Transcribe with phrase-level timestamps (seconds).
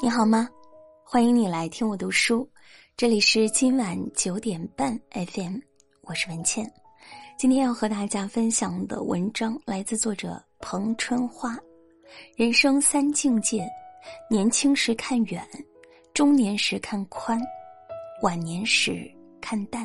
[0.00, 0.48] 你好吗？
[1.02, 2.48] 欢迎你来听我读书，
[2.96, 5.58] 这里是今晚九点半 FM，
[6.02, 6.72] 我是文倩。
[7.36, 11.58] 今天要和大家分享的文章来自作者彭春花。
[12.36, 13.68] 人生三境界：
[14.30, 15.44] 年轻时看远，
[16.14, 17.40] 中年时看宽，
[18.22, 19.10] 晚年时
[19.40, 19.84] 看淡。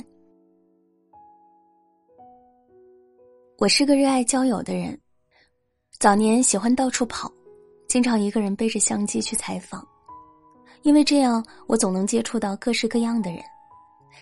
[3.57, 4.95] 我是个热爱交友的人，
[5.97, 7.31] 早年喜欢到处跑，
[7.87, 9.83] 经常一个人背着相机去采访。
[10.83, 13.41] 因为这样，我总能接触到各式各样的人，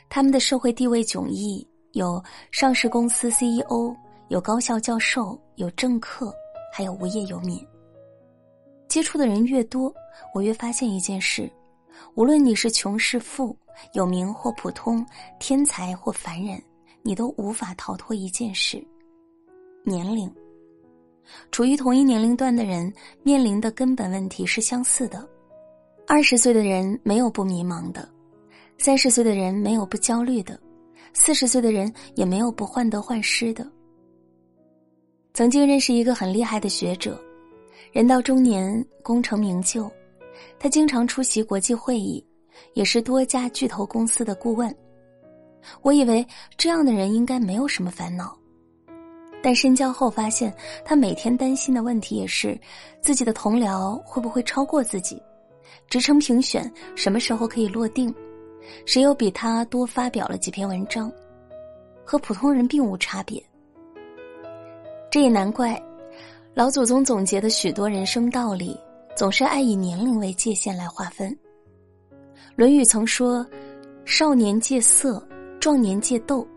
[0.09, 3.95] 他们的社会地位迥异，有上市公司 CEO，
[4.29, 6.33] 有高校教授，有政客，
[6.71, 7.59] 还有无业游民。
[8.87, 9.91] 接触的人越多，
[10.35, 11.51] 我越发现一件事：
[12.13, 13.57] 无论你是穷是富，
[13.93, 15.03] 有名或普通，
[15.39, 16.61] 天才或凡人，
[17.01, 18.85] 你都无法逃脱一件事——
[19.83, 20.31] 年龄。
[21.51, 25.27] 处于同一年龄段的人面临的根本问题是相似的。
[26.07, 28.07] 二十岁的人没有不迷茫的，
[28.77, 30.59] 三十岁的人没有不焦虑的，
[31.13, 33.65] 四十岁的人也没有不患得患失的。
[35.33, 37.17] 曾经认识一个很厉害的学者，
[37.93, 39.89] 人到中年功成名就，
[40.59, 42.25] 他经常出席国际会议，
[42.73, 44.73] 也是多家巨头公司的顾问。
[45.81, 46.25] 我以为
[46.57, 48.37] 这样的人应该没有什么烦恼，
[49.41, 52.59] 但深交后发现，他每天担心的问题也是
[52.99, 55.21] 自己的同僚会不会超过自己。
[55.91, 58.15] 职称评选什么时候可以落定？
[58.85, 61.11] 谁又比他多发表了几篇文章？
[62.05, 63.43] 和普通人并无差别。
[65.11, 65.77] 这也难怪，
[66.53, 68.79] 老祖宗总结的许多人生道理，
[69.17, 71.29] 总是爱以年龄为界限来划分。
[72.55, 73.45] 《论语》曾说
[74.05, 75.21] ：“少年戒色，
[75.59, 76.47] 壮年戒斗，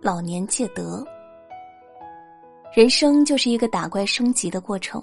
[0.00, 1.04] 老年戒德。”
[2.72, 5.02] 人生就是一个打怪升级的过程。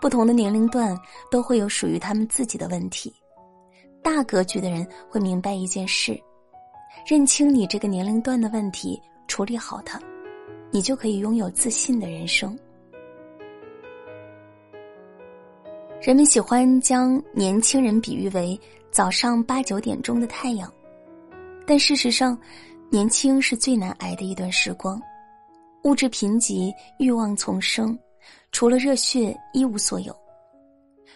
[0.00, 0.96] 不同的年龄段
[1.30, 3.12] 都会有属于他们自己的问题。
[4.02, 6.18] 大格局的人会明白一件事：
[7.06, 10.00] 认清你这个年龄段的问题，处理好它，
[10.70, 12.56] 你就可以拥有自信的人生。
[16.00, 18.58] 人们喜欢将年轻人比喻为
[18.92, 20.72] 早上八九点钟的太阳，
[21.66, 22.38] 但事实上，
[22.90, 25.00] 年轻是最难挨的一段时光。
[25.82, 27.98] 物质贫瘠，欲望丛生。
[28.56, 30.16] 除了热血，一无所有。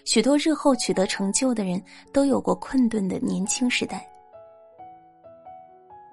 [0.05, 4.07] 许多日后取得成就的人都有过困顿的年轻时代。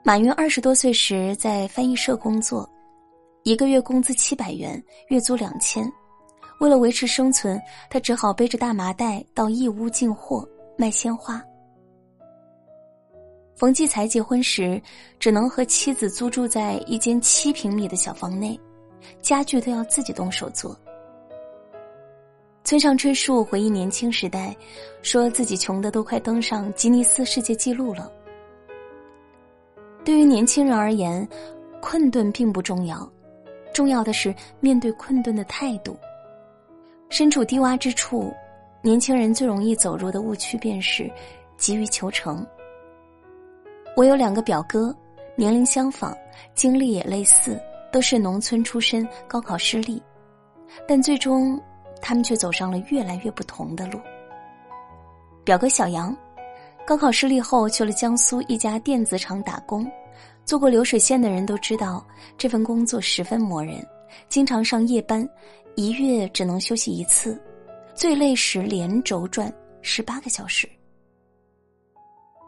[0.05, 2.65] 马云二十多岁时在翻译社工作，
[3.43, 5.85] 一个月工资七百元，月租两千。
[6.61, 11.43] 为了维持生存，他只好背着大麻袋到义乌进货卖鲜花。
[13.53, 14.81] 冯骥才结婚时，
[15.19, 18.57] 只能和妻子租住在一间七平米的小房内，
[19.21, 20.73] 家具都要自己动手做。
[22.67, 24.53] 村上春树回忆年轻时代，
[25.01, 28.11] 说自己穷的都快登上吉尼斯世界纪录了。
[30.03, 31.25] 对于年轻人而言，
[31.79, 33.09] 困顿并不重要，
[33.73, 35.97] 重要的是面对困顿的态度。
[37.07, 38.33] 身处低洼之处，
[38.81, 41.09] 年轻人最容易走入的误区便是
[41.55, 42.45] 急于求成。
[43.95, 44.93] 我有两个表哥，
[45.37, 46.13] 年龄相仿，
[46.53, 47.57] 经历也类似，
[47.93, 50.03] 都是农村出身，高考失利，
[50.85, 51.57] 但最终。
[52.01, 53.99] 他们却走上了越来越不同的路。
[55.43, 56.15] 表哥小杨，
[56.85, 59.89] 高考失利后去了江苏一家电子厂打工，
[60.45, 62.05] 做过流水线的人都知道，
[62.37, 63.85] 这份工作十分磨人，
[64.29, 65.27] 经常上夜班，
[65.75, 67.41] 一月只能休息一次，
[67.95, 70.67] 最累时连轴转十八个小时。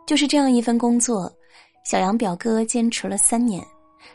[0.06, 1.32] 就是这样一份工作，
[1.86, 3.64] 小杨表哥坚持了三年，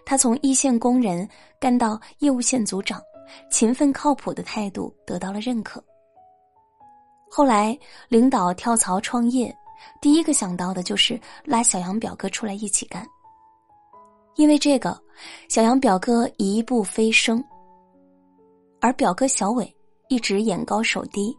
[0.05, 1.27] 他从一线工人
[1.59, 3.01] 干到业务线组长。
[3.51, 5.83] 勤奋靠谱的态度得到了认可。
[7.31, 7.77] 后来
[8.09, 9.55] 领导跳槽创业，
[10.01, 13.07] 第一个想到的就是拉小杨表哥出来一起干。
[14.37, 15.01] 因为这个，
[15.49, 17.43] 小杨表哥一步飞升，
[18.81, 19.77] 而表哥小伟
[20.09, 21.37] 一直眼高手低，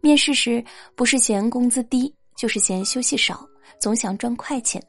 [0.00, 0.64] 面试时
[0.96, 3.46] 不是嫌工资低，就是嫌休息少，
[3.80, 4.82] 总想赚快钱。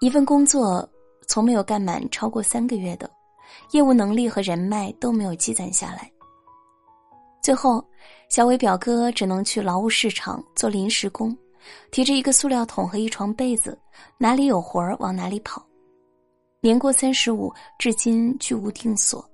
[0.00, 0.88] 一份工作
[1.28, 3.10] 从没有干满超过三个月的。
[3.72, 6.10] 业务能力和人脉都没有积攒下来，
[7.42, 7.84] 最后，
[8.28, 11.36] 小伟表哥只能去劳务市场做临时工，
[11.90, 13.78] 提着一个塑料桶和一床被子，
[14.18, 15.64] 哪里有活儿往哪里跑。
[16.60, 19.24] 年过三十五，至今居无定所。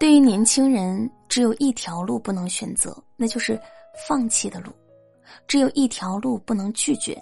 [0.00, 3.60] 对于年轻人，只有一条路不能选择，那就是
[4.08, 4.70] 放弃的路；
[5.46, 7.16] 只有一条路不能拒绝，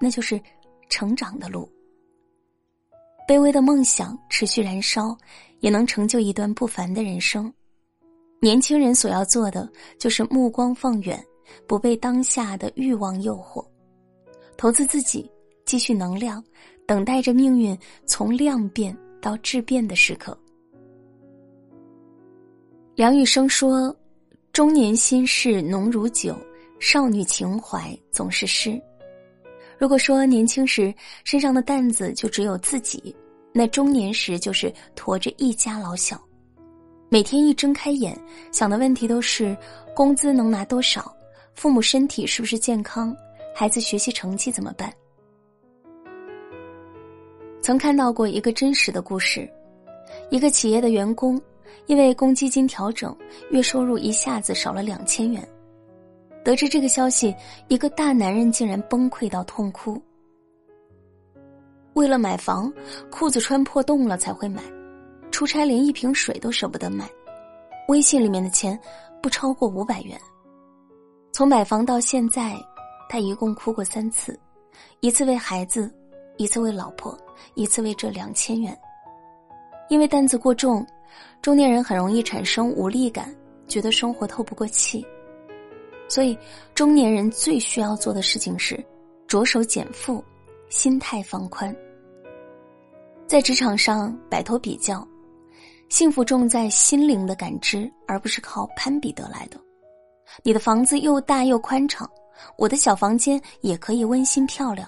[0.00, 0.40] 那就是
[0.88, 1.68] 成长的路。
[3.28, 5.16] 卑微的梦想持续燃烧，
[5.60, 7.52] 也能成就一段不凡的人生。
[8.40, 11.24] 年轻人所要做的，就是目光放远，
[11.66, 13.64] 不被当下的欲望诱惑，
[14.56, 15.30] 投资自己，
[15.64, 16.42] 积蓄能量，
[16.86, 20.36] 等待着命运从量变到质变的时刻。
[22.96, 23.96] 梁羽生说
[24.52, 26.36] ：“中年心事浓如酒，
[26.80, 28.78] 少女情怀总是诗。”
[29.82, 30.94] 如果说年轻时
[31.24, 33.12] 身上的担子就只有自己，
[33.52, 36.22] 那中年时就是驮着一家老小。
[37.08, 38.16] 每天一睁开眼，
[38.52, 39.56] 想的问题都是
[39.92, 41.12] 工资能拿多少，
[41.56, 43.12] 父母身体是不是健康，
[43.52, 44.88] 孩子学习成绩怎么办？
[47.60, 49.52] 曾看到过一个真实的故事，
[50.30, 51.42] 一个企业的员工
[51.86, 53.12] 因为公积金调整，
[53.50, 55.42] 月收入一下子少了两千元。
[56.44, 57.34] 得知这个消息，
[57.68, 60.00] 一个大男人竟然崩溃到痛哭。
[61.94, 62.72] 为了买房，
[63.10, 64.62] 裤子穿破洞了才会买。
[65.30, 67.08] 出差连一瓶水都舍不得买，
[67.88, 68.78] 微信里面的钱
[69.22, 70.20] 不超过五百元。
[71.32, 72.54] 从买房到现在，
[73.08, 74.38] 他一共哭过三次，
[75.00, 75.90] 一次为孩子，
[76.36, 77.16] 一次为老婆，
[77.54, 78.78] 一次为这两千元。
[79.88, 80.86] 因为担子过重，
[81.40, 83.34] 中年人很容易产生无力感，
[83.66, 85.04] 觉得生活透不过气。
[86.12, 86.36] 所以，
[86.74, 88.84] 中年人最需要做的事情是
[89.26, 90.22] 着手减负，
[90.68, 91.74] 心态放宽。
[93.26, 95.08] 在职场上摆脱比较。
[95.88, 99.58] 幸福重在心灵的感知，而不是靠攀比得来的。
[100.42, 102.06] 你的房子又大又宽敞，
[102.58, 104.86] 我的小房间也可以温馨漂亮。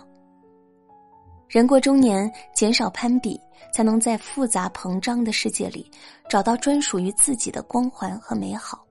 [1.48, 3.40] 人过中年，减少攀比，
[3.72, 5.90] 才能在复杂膨胀的世界里
[6.28, 8.83] 找到专属于自己的光环和美好。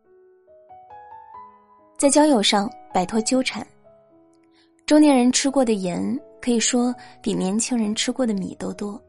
[1.98, 3.66] 在交友上摆脱纠缠，
[4.86, 9.02] 中年人吃过的盐，可以说比年轻人吃过的米都多。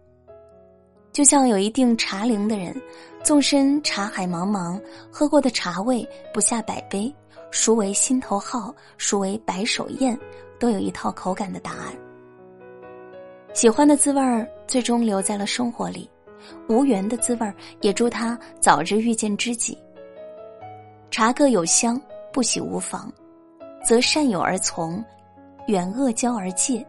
[1.13, 2.75] 就像有一定茶龄的人，
[3.23, 7.13] 纵身茶海茫茫，喝过的茶味不下百杯，
[7.51, 10.19] 孰为心头好，孰为白首宴，
[10.59, 11.95] 都有一套口感的答案。
[13.55, 16.11] 喜欢的滋味儿最终留在了生活里，
[16.69, 19.79] 无缘的滋味儿也祝他早日遇见知己。
[21.13, 22.01] 茶各有香，
[22.35, 23.11] 不喜无妨，
[23.87, 25.03] 则善有而从，
[25.69, 26.85] 远恶交而戒，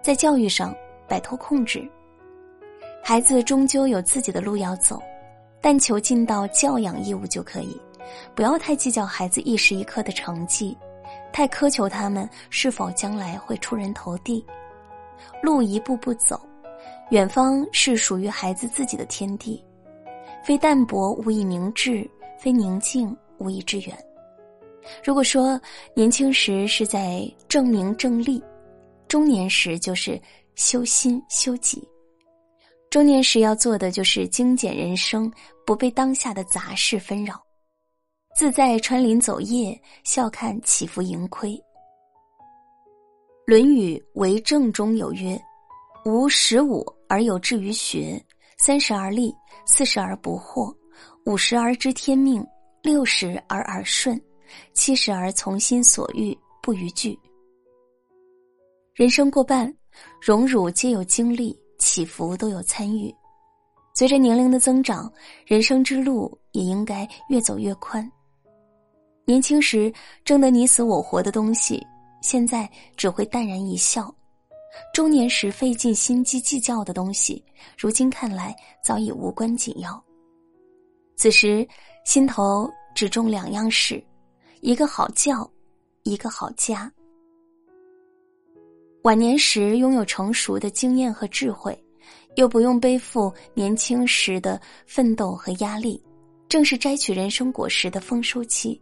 [0.00, 0.74] 在教育上
[1.06, 1.86] 摆脱控制。
[3.04, 4.98] 孩子终究有自己的路要走，
[5.60, 7.78] 但求尽到教养义务就可以，
[8.34, 10.74] 不要太计较孩子一时一刻的成绩，
[11.30, 14.42] 太苛求他们是否将来会出人头地。
[15.42, 16.40] 路一步步走，
[17.10, 19.62] 远方是属于孩子自己的天地，
[20.42, 23.94] 非淡泊无以明志，非宁静无以致远。
[25.04, 25.60] 如果说
[25.94, 28.42] 年轻时是在证明正立，
[29.08, 30.20] 中年时就是
[30.54, 31.86] 修心修己。
[32.90, 35.32] 中年时要做的就是精简人生，
[35.64, 37.40] 不被当下的杂事纷扰，
[38.36, 41.50] 自在穿林走叶，笑看起伏盈亏。
[43.46, 45.40] 《论语为政》中有曰
[46.04, 48.20] ：“吾十五而有志于学，
[48.58, 49.32] 三十而立，
[49.66, 50.74] 四十而不惑，
[51.26, 52.44] 五十而知天命，
[52.82, 54.20] 六十而耳顺，
[54.72, 57.18] 七十而从心所欲，不逾矩。”
[58.94, 59.72] 人生过半，
[60.20, 61.58] 荣辱皆有经历。
[61.82, 63.10] 起伏都有参与，
[63.94, 65.10] 随着年龄的增长，
[65.46, 68.06] 人生之路也应该越走越宽。
[69.24, 69.90] 年轻时
[70.22, 71.82] 争得你死我活的东西，
[72.20, 74.14] 现在只会淡然一笑；
[74.92, 77.42] 中年时费尽心机计较的东西，
[77.78, 78.54] 如今看来
[78.84, 79.98] 早已无关紧要。
[81.16, 81.66] 此时
[82.04, 84.04] 心头只重两样事：
[84.62, 85.50] 一个好觉，
[86.02, 86.92] 一个好家。
[89.02, 91.76] 晚年时拥有成熟的经验和智慧，
[92.36, 96.02] 又不用背负年轻时的奋斗和压力，
[96.46, 98.78] 正是摘取人生果实的丰收期。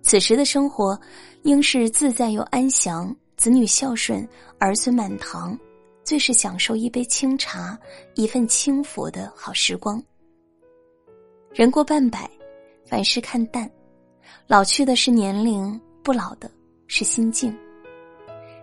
[0.00, 0.98] 此时的生活，
[1.42, 4.26] 应是自在又安详，子女孝顺，
[4.58, 5.58] 儿孙满堂，
[6.04, 7.78] 最是享受一杯清茶，
[8.14, 10.02] 一份清福的好时光。
[11.52, 12.30] 人过半百，
[12.86, 13.70] 凡事看淡，
[14.46, 16.50] 老去的是年龄，不老的
[16.86, 17.56] 是心境。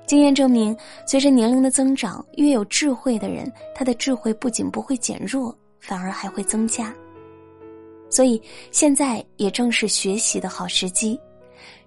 [0.07, 0.75] 经验证明，
[1.07, 6.93] 随着年龄的增长，越有智慧的人，他的智慧不仅不会减弱，反而还会增加。
[8.09, 8.41] 所以，
[8.71, 11.19] 现在也正是学习的好时机，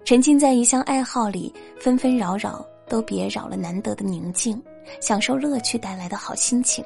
[0.03, 4.61] 沉浸在一项爱好里，纷纷扰扰都别扰了难得的宁静，
[4.99, 6.83] 享受乐趣带来的好心情。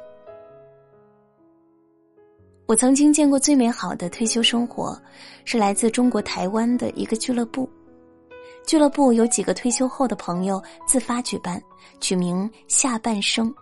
[2.66, 4.98] 我曾经见过最美好的退休生活，
[5.44, 7.70] 是来自中国台湾的一个俱乐部。
[8.66, 11.62] 俱乐部有几个退休后的朋友自发举办，
[12.00, 13.54] 取名“下半生”。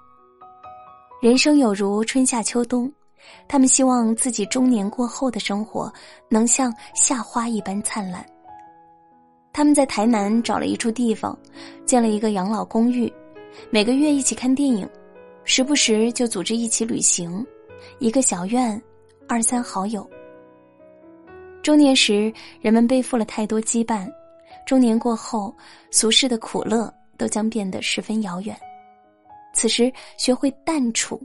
[1.19, 2.91] 人生有如春夏秋冬，
[3.47, 5.91] 他们希望自己中年过后的生活
[6.29, 8.23] 能像夏花一般灿烂。
[9.51, 11.37] 他们在台南找了一处地方，
[11.87, 13.11] 建了一个养老公寓，
[13.71, 14.87] 每个月一起看电影，
[15.43, 17.43] 时不时就组织一起旅行，
[17.97, 18.79] 一个小院，
[19.31, 20.05] 二三好友。
[21.63, 24.05] 中年时，人们背负了太多羁绊，
[24.65, 25.55] 中年过后，
[25.89, 28.53] 俗世的苦乐都将变得十分遥远。
[29.53, 31.17] 此时，学会淡处，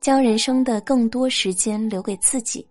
[0.00, 2.66] 将人生的更多时间留给自己。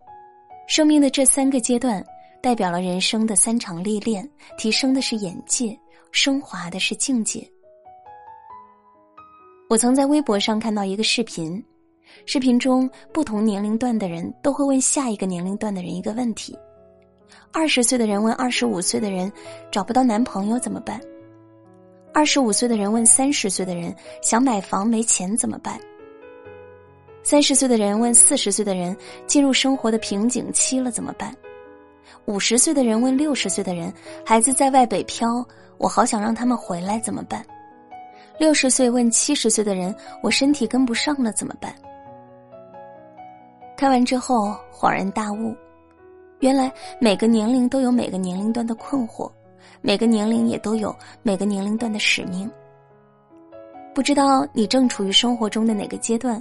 [0.68, 2.04] 生命的这三个阶段。
[2.42, 5.80] 代表了人生的三场历练，提升的是眼界，
[6.12, 7.48] 升华的是境界。
[9.70, 11.64] 我曾在微博上看到一个视频，
[12.26, 16.58] 视频中不同年龄段的人都会问下一个年龄段的人一个问题：
[17.52, 19.32] 二十岁的人问二十五岁的人
[19.72, 21.00] 找不到男朋友怎么办？
[22.14, 25.80] 二十五岁的人问三十岁的人想买房没钱怎么办？
[27.24, 28.96] 三十岁的人问四十岁的人
[29.28, 31.36] 进入生活的瓶颈期了怎么办？
[32.26, 33.94] 五十岁的人问六十岁的人
[34.26, 35.28] ：“孩子在外北漂，
[35.78, 37.46] 我好想让他们回来，怎么办？”
[38.38, 41.74] 六十岁问七十岁的人：“我身体跟不上了，怎么办？”
[43.82, 45.56] 看完之后恍然大悟，
[46.40, 49.28] 原来每个年龄都有每个年龄段的困惑，
[49.82, 52.48] 每个年龄也都有每个年龄段的使命。
[53.96, 56.40] 不知道你正处于生活中的哪个阶段，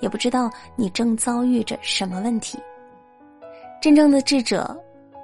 [0.00, 2.58] 也不知道你正遭遇着什么问题。
[3.78, 4.74] 真正的智者。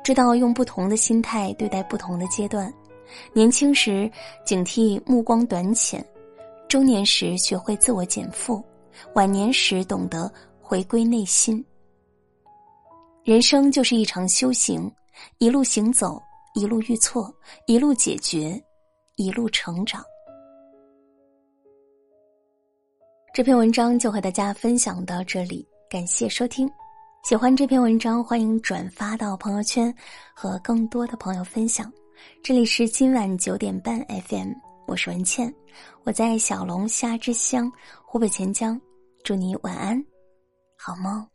[0.04, 2.70] 知道用不同的心态对待不同的阶段，
[3.32, 4.08] 年轻时
[4.44, 6.04] 警惕目光短浅，
[6.68, 8.62] 中年时学会自我减负，
[9.14, 10.30] 晚年时懂得
[10.68, 11.64] 回归内心。
[13.22, 14.92] 人生就是一场修行，
[15.38, 16.20] 一路行走，
[16.56, 17.32] 一路遇错，
[17.68, 18.60] 一路解决，
[19.14, 20.04] 一路成长。
[23.32, 26.68] 这篇文章就和大家分享到这里，感谢收听。
[27.22, 29.94] 喜欢这篇文章，欢迎转发到朋友圈，
[30.34, 31.92] 和更多的朋友分享。
[32.42, 34.50] 这里是今晚九点半 FM，
[34.88, 35.54] 我是文倩，
[36.02, 37.70] 我在小龙虾之乡
[38.04, 38.80] 湖北潜江，
[39.22, 40.04] 祝你晚安，
[40.76, 41.28] 好梦。